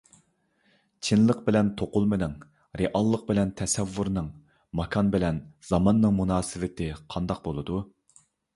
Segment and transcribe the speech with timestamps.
[1.07, 2.33] چىنلىق بىلەن توقۇلمىنىڭ،
[2.81, 4.33] رېئاللىق بىلەن تەسەۋۋۇرنىڭ،
[4.81, 7.83] ماكان بىلەن زاماننىڭ مۇناسىۋىتىنى قانداق بولىدۇ؟